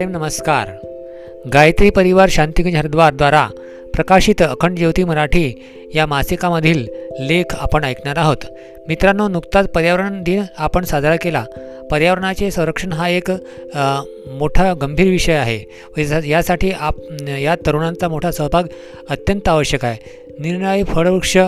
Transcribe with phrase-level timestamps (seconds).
[0.00, 0.68] नमस्कार.
[1.52, 3.48] गायत्री परिवार शांतिकुंज हरिद्वारद्वारा
[3.94, 5.52] प्रकाशित अखंड ज्योती मराठी
[5.94, 6.86] या मासिकामधील
[7.20, 8.36] लेख आपण ऐकणार आहोत.
[8.88, 11.44] मित्रांनो नुकताच पर्यावरण दिन आपण साजरा केला.
[11.90, 13.30] पर्यावरणाचे संरक्षण हा एक
[14.26, 15.60] मोठा गंभीर विषय आहे.
[16.28, 18.62] यासाठी आप या तरुणांचा मोठा सहभाग
[19.10, 20.26] अत्यंत आवश्यक आहे.
[20.38, 21.38] निरनिराळी फळवृक्ष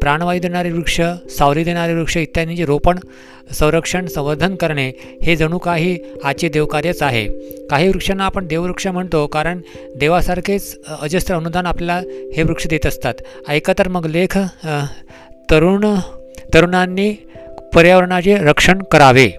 [0.00, 2.98] प्राणवायू देणारे वृक्ष सावली देणारे वृक्ष इत्यादींचे रोपण
[3.58, 4.90] संरक्षण संवर्धन करणे
[5.22, 7.26] हे जणू काही आजचे देवकार्यच आहे.
[7.70, 9.60] काही वृक्षांना आपण देववृक्ष म्हणतो कारण
[9.96, 12.00] देवासारखेच अजस्त्र अनुदान आपल्याला
[12.36, 13.14] हे वृक्ष देत असतात.
[13.48, 14.38] ऐका तर मग लेख
[15.50, 15.94] तरुण
[16.54, 17.12] तरुणांनी
[17.74, 19.30] पर्यावरणाचे रक्षण करावे.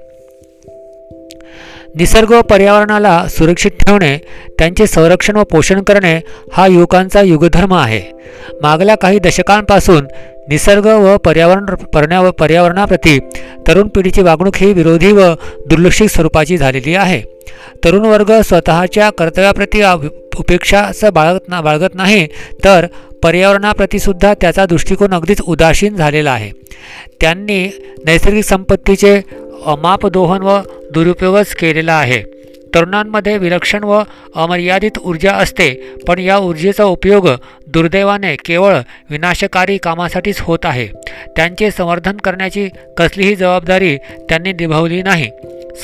[1.96, 4.18] निसर्ग व पर्यावरणाला सुरक्षित ठेवणे
[4.60, 6.20] त्यांचे संरक्षण व पोषण करणे
[6.54, 8.02] हा युवकांचा युगधर्म आहे.
[8.62, 10.08] मागल्या काही दशकांपासून
[10.50, 13.18] निसर्ग व पर्यावरण पर्या पर्यावरणाप्रती
[13.68, 15.34] तरुण पिढीची वागणूक ही विरोधी व
[15.70, 17.22] दुर्लक्षित स्वरूपाची झालेली आहे.
[17.84, 19.84] तरुण वर्ग स्वतःच्या कर्तव्याप्रती
[20.40, 22.26] उपेक्षाचं बाळगत ना बाळगत नाही
[22.64, 22.86] तर
[23.24, 26.52] पर्यावरणाप्रतीसुद्धा त्याचा दृष्टिकोन अगदीच उदासीन झालेला आहे.
[27.22, 27.68] त्यांनी
[28.06, 29.20] नैसर्गिक संपत्तीचे
[29.66, 30.60] अमाप दोहन व
[30.94, 32.22] दुरुपयोगच केलेला आहे.
[32.76, 34.02] तरुणांमध्ये विलक्षण व
[34.36, 37.28] अमर्यादित ऊर्जा असते पण या ऊर्जेचा उपयोग
[37.74, 38.76] दुर्दैवाने केवळ
[39.10, 40.88] विनाशकारी कामासाठीच होत आहे.
[41.36, 42.68] त्यांचे संवर्धन करण्याची
[42.98, 43.96] कसलीही जबाबदारी
[44.30, 45.30] त्यांनी निभावली नाही.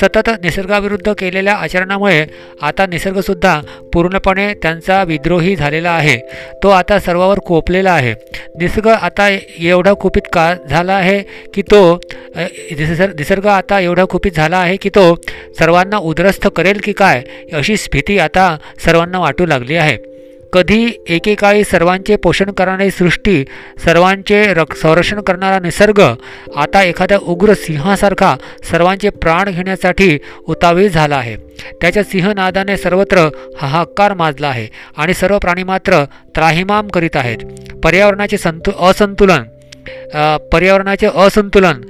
[0.00, 2.24] सतत निसर्गाविरुद्ध केलेल्या आचरणामुळे
[2.62, 3.60] आता निसर्गसुद्धा
[3.92, 6.16] पूर्णपणे त्यांचा विद्रोही झालेला आहे.
[6.62, 8.14] तो आता सर्वावर कोपलेला आहे.
[8.58, 11.22] निसर्ग आता एवढा कुपित का झाला आहे
[11.54, 15.14] की तो निसर्ग आता एवढा कुपित झाला आहे की तो
[15.58, 19.96] सर्वांना उद्रस्त करेल की काय अशी स्थिती आता सर्वांना वाटू लागली आहे.
[20.56, 23.44] कधी एकेकाळी सर्वांचे पोषण करणारी सृष्टी
[23.84, 26.00] सर्वांचे रक संरक्षण करणारा निसर्ग
[26.56, 28.36] आता एखाद्या उग्र सिंहासारखा
[28.70, 31.36] सर्वांचे प्राण घेण्यासाठी उतावीळ झाला आहे.
[31.80, 33.28] त्याच्या सिंहनादाने सर्वत्र
[33.60, 36.04] हाहाकार माजला आहे आणि सर्व प्राणी मात्र
[36.34, 37.38] त्राहिमाम करीत आहेत.
[37.84, 39.42] पर्यावरणाचे संतु असंतुलन
[40.52, 41.80] पर्यावरणाचे असंतुलन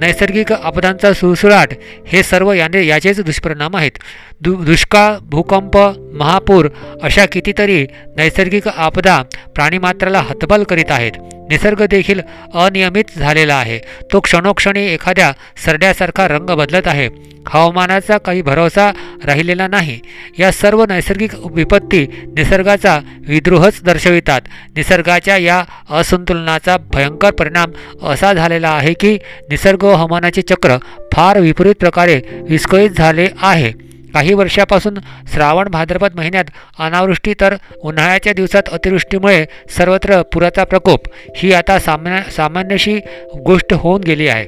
[0.00, 1.74] नैसर्गिक आपदांचा सुळसुळाट
[2.06, 3.98] हे सर्व याने याचेच दुष्परिणाम आहेत.
[4.40, 5.76] दु दुष्काळ भूकंप
[6.14, 6.68] महापूर
[7.02, 7.84] अशा कितीतरी
[8.16, 9.22] नैसर्गिक आपदा
[9.54, 11.12] प्राणीमात्राला हतबल करीत आहेत.
[11.48, 12.20] निसर्ग देखील
[12.54, 13.78] अनियमित झालेला आहे.
[14.12, 15.32] तो क्षणोक्षणी एखाद्या
[15.64, 17.08] सरड्यासारखा रंग बदलत आहे.
[17.48, 18.92] हवामानाचा काही भरोसा
[19.24, 20.00] राहिलेला नाही.
[20.38, 24.40] या सर्व नैसर्गिक विपत्ती निसर्गाचा विद्रोहच दर्शवितात.
[24.76, 27.70] निसर्गाच्या या असंतुलनाचा भयंकर परिणाम
[28.06, 29.18] असा झालेला आहे की
[29.50, 30.76] निसर्ग हवामानाचे चक्र
[31.12, 33.93] फार विपरीत प्रकारे विस्कळीत झाले आहे.
[34.14, 34.98] काही वर्षापासून
[35.32, 36.44] श्रावण भाद्रपद महिन्यात
[36.78, 41.00] अनावृष्टी तर उन्हाळ्याच्या दिवसात अतिवृष्टीमुळे सर्वत्र पुराचा प्रकोप.
[41.36, 43.00] ही आता सामान्य सामान्यशी
[43.46, 44.46] गोष्ट होऊन गेली आहे.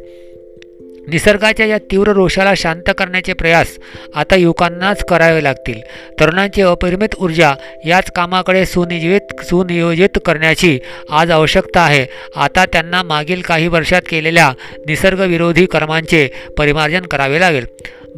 [1.09, 3.67] निसर्गाच्या या तीव्र रोषाला शांत करण्याचे प्रयास
[4.15, 5.81] आता युवकांनाच करावे लागतील.
[6.21, 7.55] तरुणांची अपरिमित ऊर्जा
[7.87, 10.79] याच कामाकडे सुनियोजित सुनियोजित करण्याची
[11.11, 12.07] आज आवश्यकता आहे.
[12.37, 14.53] आता त्यांना मागील काही वर्षात केलेल्या
[14.87, 16.29] निसर्गविरोधी कर्मांचे
[16.59, 17.67] परिमार्जन करावे लागेल.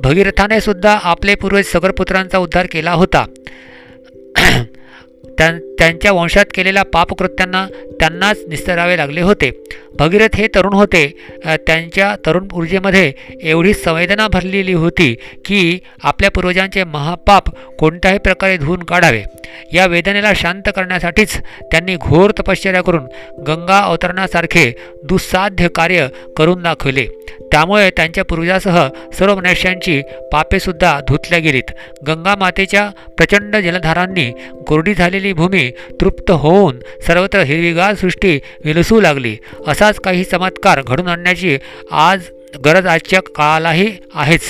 [0.05, 3.25] भगीरथाने सुद्धा आपले पूर्वज सगरपुत्रांचा उद्धार केला होता.
[5.39, 7.67] त्यां त्यांच्या वंशात केलेल्या पापकृत्यांना
[8.01, 9.51] त्यांनाच निस्तरावे लागले होते.
[9.99, 11.07] भगीरथ हे तरुण होते.
[11.67, 15.15] त्यांच्या तरुण ऊर्जेमध्ये एवढी संवेदना भरलेली होती
[15.45, 17.49] की आपल्या पूर्वजांचे महापाप
[17.79, 19.23] कोणत्याही प्रकारे धुवून काढावे.
[19.75, 21.37] या वेदनेला शांत करण्यासाठीच
[21.73, 23.05] त्यांनी घोर तपश्चर्या करून
[23.47, 24.73] गंगा अवतरणासारखे
[25.05, 26.07] दुस्साध्य कार्य
[26.37, 27.07] करून दाखवले.
[27.53, 28.87] त्यामुळे त्यांच्या पूर्वजासह
[29.19, 30.01] सर्व मनुष्यांची
[30.33, 31.71] पापेसुद्धा धुतल्या गेलीत.
[32.07, 34.31] गंगा मातेच्या प्रचंड जलधारांनी
[34.67, 35.71] कोरडी झालेली भूमी
[36.01, 39.37] तृप्त होऊन सर्वत्र हिरवीगार सृष्टी विलसू लागली.
[39.89, 41.57] असाच काही चमत्कार घडून आणण्याची
[41.91, 42.23] आज
[42.65, 44.43] गरज आजच्या काळालाही आहेच.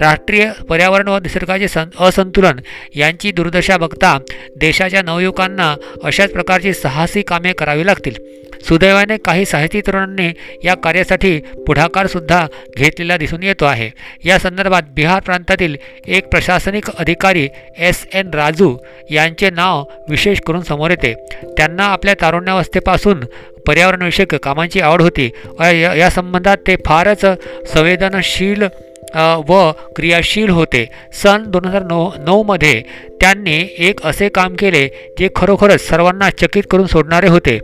[0.00, 2.60] राष्ट्रीय पर्यावरण व निसर्गाचे सं असंतुलन
[2.94, 4.16] यांची दुर्दशा बघता
[4.56, 5.74] देशाच्या नवयुवकांना
[6.04, 8.14] अशाच प्रकारची साहसी कामे करावी लागतील.
[8.68, 10.32] सुदैवाने काही साहित्य तरुणांनी
[10.64, 12.46] या कार्यासाठी पुढाकारसुद्धा
[12.78, 13.90] घेतलेला दिसून येतो आहे.
[14.24, 15.76] या संदर्भात बिहार प्रांतातील
[16.06, 18.76] एक प्रशासनिक अधिकारी एस एन राजू
[19.10, 21.14] यांचे नाव विशेष करून समोर येते.
[21.56, 23.24] त्यांना आपल्या तारुण्यावस्थेपासून
[23.66, 25.30] पर्यावरणविषयक कामांची आवड होती.
[26.00, 27.24] या संबंधात ते फारच
[27.66, 28.62] संवेदनशील
[29.48, 30.84] व क्रियाशील होते.
[31.12, 32.80] सन दोन हजार नऊ नऊमध्ये
[33.20, 34.86] त्यांनी एक असे काम केले
[35.18, 37.58] जे खरोखरच सर्वांना चकित करून सोडणारे होते.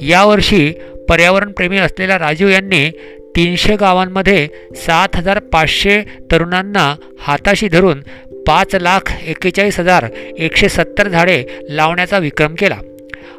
[0.00, 0.70] यावर्षी
[1.08, 2.88] पर्यावरणप्रेमी असलेल्या राजीव यांनी
[3.36, 4.46] तीनशे गावांमध्ये
[4.76, 6.00] सात हजार पाचशे
[6.30, 8.02] तरुणांना हाताशी धरून
[8.46, 10.06] पाच लाख एक्केचाळीस हजार
[10.38, 12.78] एकशे सत्तर झाडे लावण्याचा विक्रम केला.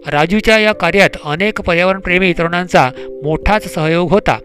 [0.07, 2.89] राजूच्या या कार्यात अनेक पर्यावरणप्रेमी तरुणांचा
[3.23, 4.37] मोठाच सहयोग होता.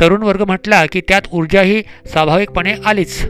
[0.00, 3.22] तरुण वर्ग म्हटला की त्यात ऊर्जा ही स्वाभाविकपणे आलीच.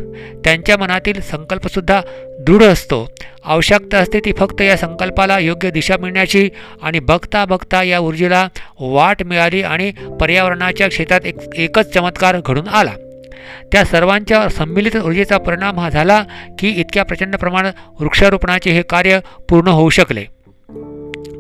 [0.45, 2.01] त्यांच्या मनातील संकल्पसुद्धा
[2.41, 3.09] दृढ असतो.
[3.45, 6.51] आवश्यकता असते ती फक्त या संकल्पाला योग्य दिशा मिळण्याची
[6.83, 8.49] आणि बघता बघता या ऊर्जेला
[8.81, 12.93] वाट मिळाली आणि पर्यावरणाच्या क्षेत्रात एक एकच चमत्कार घडून आला.
[13.73, 16.25] त्या सर्वांच्या संमिलित ऊर्जेचा परिणाम हा झाला
[16.59, 20.34] की इतक्या प्रचंड प्रमाणात वृक्षारोपणाचे हे कार्य पूर्ण होऊ शकले.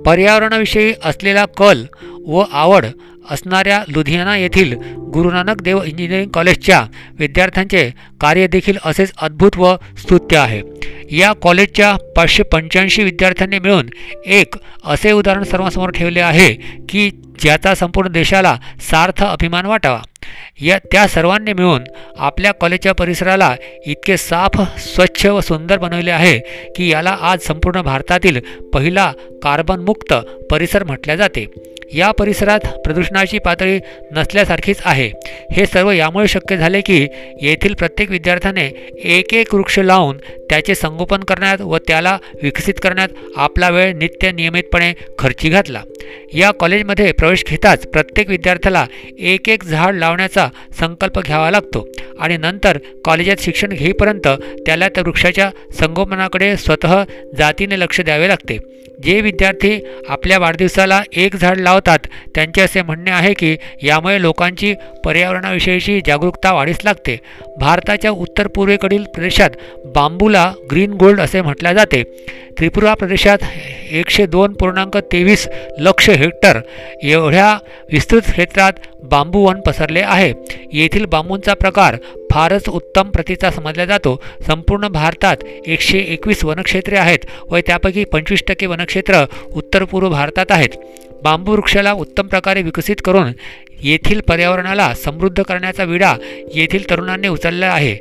[0.06, 1.85] पर्यावरणाविषयी असलेला कल
[2.27, 2.87] व आवड
[3.31, 4.73] असणाऱ्या लुधियाना येथील
[5.15, 6.87] गुरु नानक देव इंजिनिअरिंग कॉलेजच्या
[7.19, 7.91] विद्यार्थ्यांचे
[8.21, 10.62] कार्य देखील असेच अद्भुत व स्तुत्य आहे.
[11.17, 13.89] या कॉलेजच्या पाचशे पंच्याऐंशी विद्यार्थ्यांनी मिळून
[14.27, 14.55] एक
[14.85, 16.53] असे उदाहरण सर्वांसमोर ठेवले आहे
[16.89, 18.56] की ज्याचा संपूर्ण देशाला
[18.91, 20.01] सार्थ अभिमान वाटावा.
[20.61, 21.85] या त्या सर्वांनी मिळून
[22.17, 23.56] आपल्या कॉलेजच्या परिसराला
[23.87, 26.38] इतके साफ स्वच्छ व सुंदर बनवले आहे
[26.76, 28.41] की याला आज संपूर्ण भारतातील
[28.75, 29.12] पहिला
[29.43, 30.15] कार्बनमुक्त
[30.50, 31.47] परिसर म्हटल्या जाते.
[31.94, 33.81] या परिसरात प्रदूषणाची पातळी
[34.12, 35.11] नसल्यासारखीच आहे.
[35.53, 37.06] हे सर्व यामुळे शक्य झाले की
[37.43, 40.17] येथील प्रत्येक विद्यार्थ्याने एक एक वृक्ष लावून
[40.50, 45.82] त्याचे संगोपन करण्यात व त्याला विकसित करण्यात आपला वेळ नित्य नियमितपणे खर्ची घातला.
[46.35, 48.87] या कॉलेजमध्ये प्रवेश घेताच प्रत्येक विद्यार्थ्याला
[49.19, 50.49] एक एक झाड लावण्याचा
[50.81, 51.87] संकल्प घ्यावा लागतो.
[52.20, 54.28] आणि नंतर कॉलेजात शिक्षण घेईपर्यंत
[54.66, 55.50] त्याला त्या वृक्षाच्या
[55.81, 57.05] संगोपनाकडे स्वतः
[57.38, 58.58] जातीने लक्ष द्यावे लागते.
[59.02, 61.99] जे विद्यार्थी आपल्या वाढदिवसाला एक झाड लावतात
[62.34, 64.75] त्यांचे असे म्हणणे आहे की यामुळे लोकांची
[65.05, 67.19] पर्यावरणाविषयीची जागरूकता वाढीस लागते.
[67.60, 69.50] भारताच्या उत्तर पूर्वेकडील प्रदेशात
[69.87, 72.02] बांबूला ग्रीन गोल्ड असे म्हटले जाते.
[72.58, 73.38] त्रिपुरा प्रदेशात
[73.94, 75.46] एकशे दोन पूर्णांक तेवीस
[75.79, 76.61] लक्ष हेक्टर
[77.02, 77.52] एवढ्या
[77.93, 78.73] विस्तृत क्षेत्रात
[79.11, 80.32] बांबू वन पसरले आहे.
[80.73, 81.96] येथील बांबूंचा प्रकार
[82.31, 84.17] फारच उत्तम प्रतीचा समजला जातो.
[84.46, 89.25] संपूर्ण भारतात एकशे एकवीस वनक्षेत्रे आहेत व त्यापैकी पंचवीस टक्के वनक्षेत्र
[89.55, 90.79] उत्तर पूर्व भारतात आहेत.
[91.23, 93.32] बांबू वृक्षाला उत्तम प्रकारे विकसित करून
[93.82, 96.14] येथील पर्यावरणाला समृद्ध करण्याचा विडा
[96.55, 97.96] येथील तरुणांनी उचलला आहे.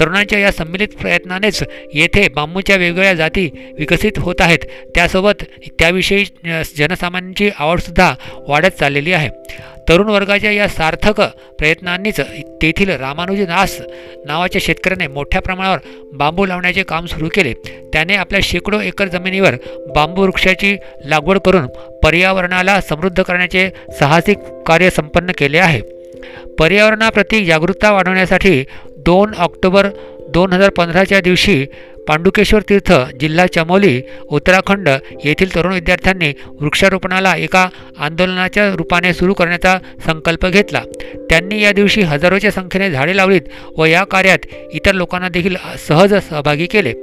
[0.00, 1.62] तरुणांच्या या संमिलित प्रयत्नानेच
[1.94, 3.48] येथे बांबूच्या वेगवेगळ्या जाती
[3.78, 4.58] विकसित होत आहेत.
[4.94, 5.42] त्यासोबत
[5.78, 6.24] त्याविषयी
[6.78, 8.14] जनसामान्यांची आवडसुद्धा
[8.48, 9.28] वाढत चाललेली आहे.
[9.88, 11.20] तरुण वर्गाच्या या सार्थक
[11.58, 12.20] प्रयत्नांनीच
[12.62, 13.76] तेथील रामानुजी नास
[14.26, 15.78] नावाच्या शेतकऱ्याने मोठ्या प्रमाणावर
[16.14, 17.52] बांबू लावण्याचे काम सुरू केले.
[17.92, 19.54] त्याने आपल्या शेकडो एकर जमिनीवर
[19.94, 21.66] बांबू वृक्षाची लागवड करून
[22.02, 23.68] पर्यावरणाला समृद्ध करण्याचे
[23.98, 25.80] साहसिक कार्य संपन्न केले आहे.
[26.58, 28.64] पर्यावरणाप्रती जागरूकता वाढवण्यासाठी
[29.10, 29.88] दोन ऑक्टोबर
[30.28, 31.64] दोन हजार पंधराच्या दिवशी
[32.10, 34.88] पांडुकेश्वर तीर्थ जिल्हा चमोली उत्तराखंड
[35.24, 37.68] येथील तरुण विद्यार्थ्यांनी वृक्षारोपणाला एका
[37.98, 39.76] आंदोलनाच्या रूपाने सुरू करण्याचा
[40.06, 40.82] संकल्प घेतला.
[41.30, 43.42] त्यांनी या दिवशी हजारोच्या संख्येने झाडे लावलीत
[43.76, 45.56] व या कार्यात इतर लोकांना देखील
[45.88, 46.94] सहज सहभागी केले.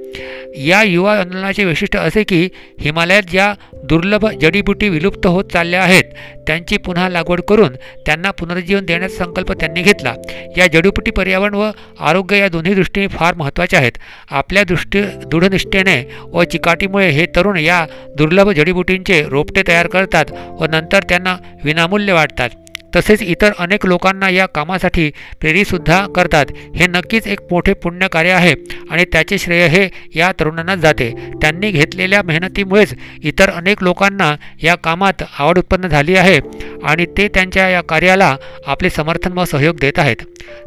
[0.67, 2.49] या युवा आंदोलनाचे वैशिष्ट्य असे की
[2.79, 3.53] हिमालयात ज्या
[3.83, 6.03] दुर्लभ जडीबुटी विलुप्त होत चालल्या आहेत
[6.47, 7.75] त्यांची पुन्हा लागवड करून
[8.05, 10.13] त्यांना पुनरुज्जीवन देण्याचा संकल्प त्यांनी घेतला.
[10.57, 11.69] या जडीबुटी पर्यावरण व
[11.99, 13.91] आरोग्य या दोन्ही दृष्टीने फार महत्त्वाच्या आहेत.
[14.31, 16.03] आपल्या दृष्टी दृढनिष्ठेने
[16.33, 17.85] व चिकाटीमुळे हे तरुण या
[18.17, 20.25] दुर्लभ जडीबुटींचे रोपटे तयार करतात
[20.59, 22.49] व नंतर त्यांना विनामूल्य वाटतात.
[22.97, 25.09] तसेच इतर अनेक लोकांना या कामासाठी
[25.39, 26.45] प्रेरितसुद्धा करतात.
[26.75, 28.53] हे नक्कीच एक मोठे पुण्यकार्य आहे
[28.89, 31.11] आणि त्याचे श्रेय हे या तरुणांनाच जाते.
[31.41, 36.39] त्यांनी घेतलेल्या मेहनतीमुळेच इतर अनेक लोकांना या कामात आवड उत्पन्न झाली आहे
[36.83, 38.35] आणि ते त्यांच्या या कार्याला
[38.67, 40.15] आपले समर्थन व सहयोग देत आहेत.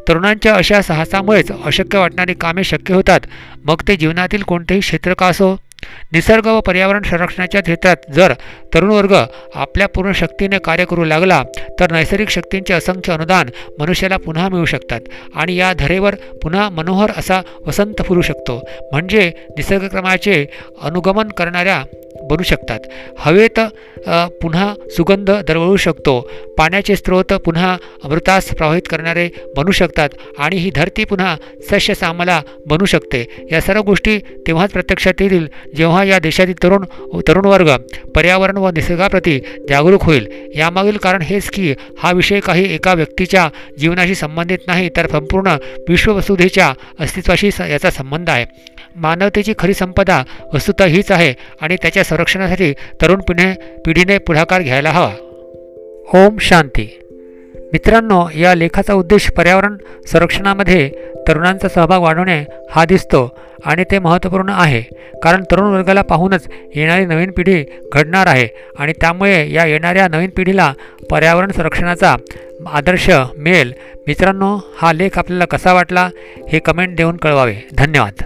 [0.08, 3.20] तरुणांच्या अशा साहसामुळेच अशक्य वाटणारी कामे शक्य होतात.
[3.64, 5.56] मग ते जीवनातील कोणतेही क्षेत्र का असो?
[6.12, 8.32] निसर्ग व पर्यावरण संरक्षणाच्या क्षेत्रात जर
[8.74, 9.14] तरुण वर्ग
[9.54, 11.42] आपल्या पूर्ण शक्तीने कार्य करू लागला
[11.80, 15.00] तर नैसर्गिक शक्तींचे असंख्य अनुदान मनुष्याला पुन्हा मिळू शकतात
[15.34, 18.60] आणि या धरेवर पुन्हा मनोहर असा वसंत फुलू शकतो.
[18.92, 20.44] म्हणजे निसर्गक्रमाचे
[20.82, 21.82] अनुगमन करणाऱ्या
[22.30, 22.80] बनू शकतात.
[23.18, 23.60] हवेत
[24.42, 26.20] पुन्हा सुगंध दरवळू शकतो.
[26.58, 30.08] पाण्याचे स्रोत पुन्हा अमृतास प्रवाहित करणारे बनू शकतात
[30.38, 31.34] आणि ही धरती पुन्हा
[31.70, 33.24] सस्य सामला बनू शकते.
[33.52, 35.46] या सर्व गोष्टी तेव्हाच प्रत्यक्षात येतील
[35.76, 36.84] जेव्हा या देशातील तरुण
[37.28, 37.70] तरुण वर्ग
[38.14, 43.48] पर्यावरण व निसर्गाप्रती जागरूक होईल यामागील कारण हेच की हा विषय काही एका व्यक्तीच्या
[43.78, 45.56] जीवनाशी संबंधित नाही तर संपूर्ण
[45.88, 48.46] विश्ववसुधेच्या अस्तित्वाशी याचा संबंध आहे.
[48.96, 50.22] मानवतेची खरी संपदा
[50.54, 53.52] वस्तुता हीच आहे आणि त्याच्या संरक्षणासाठी तरुण पिढी
[53.86, 55.12] पिढीने पुढाकार घ्यायला हवा.
[56.14, 56.96] ओम शांती.
[57.72, 60.90] मित्रांनो या लेखाचा उद्देश पर्यावरण संरक्षणामध्ये
[61.30, 63.28] तरुणांचा सहभाग वाढवणे हा दिसतो
[63.64, 64.80] आणि ते महत्त्वपूर्ण आहे.
[65.22, 70.72] कारण तरुण वर्गाला पाहूनच येणारी नवीन पिढी घडणार आहे आणि त्यामुळे या येणाऱ्या नवीन पिढीला
[71.10, 72.16] पर्यावरण संरक्षणाचा
[72.72, 73.72] आदर्श मिळेल.
[74.06, 76.08] मित्रांनो हा लेख आपल्याला कसा वाटला
[76.48, 77.56] हे कमेंट देऊन कळवावे.
[77.72, 78.24] धन्यवाद.